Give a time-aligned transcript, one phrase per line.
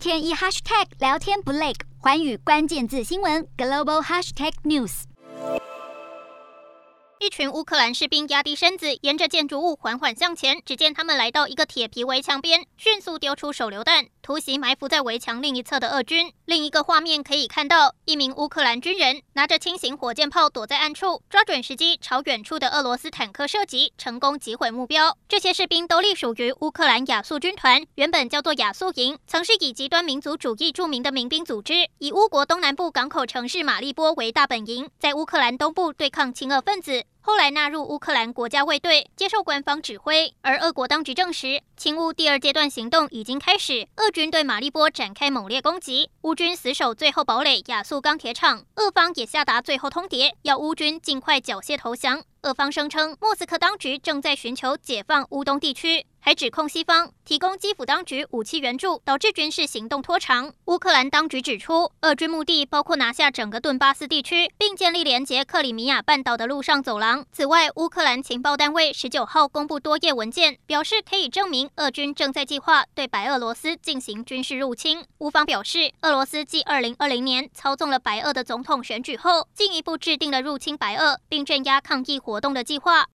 [0.00, 5.02] 天一 hashtag 聊天不累，环宇关键字新闻 global hashtag news。
[7.18, 10.62] 一群乌克兰士兵压低身子，沿着建筑物缓缓向前。
[10.64, 16.32] 只见他们来到一个铁皮围墙边，迅速丢出手榴弹，突袭埋伏在围墙另一侧的俄军。
[16.44, 25.18] 另一个画面可以看到，一名乌克兰军人拿着轻型火箭炮躲在暗处，抓准时机朝远处的俄罗斯坦克射击，成功击毁目标。
[25.28, 37.02] 这些士兵都隶属于乌克兰亚速军团，原本叫做亚速营，曾是以极端民族主义著名的民兵组织，以乌国东南部港口城市马利波为大本营，在乌克兰东部对抗亲俄分子。
[37.22, 40.34] 后来纳入乌克兰国家卫队，接受官方指挥。
[40.40, 52.22] 而俄国当局证实，亲乌第二阶段行动已经开始，俄军对马利波展开猛烈攻击，乌军死守最后堡垒亚速钢铁厂，俄方也下达最后通牒，要乌军尽快缴械投降。
[52.42, 56.06] 俄方声称，莫斯科当局正在寻求解放乌东地区。
[56.22, 60.52] 还指控西方提供基辅当局武器援助，导致军事行动拖长。
[60.66, 67.24] 乌克兰当局指出，俄军目的包括拿下整个顿巴斯地区，并建立连接克里米亚半岛的陆上走廊。
[67.32, 75.02] 此外，乌克兰情报单位十九号公布多页文件，表示可以证明俄军正在计划对白俄罗斯进行军事入侵。
[75.20, 83.08] 乌方表示，俄罗斯继二零二零年操纵了白俄的总统选举后，进一步制定了入侵白俄并镇压抗议活动的计划。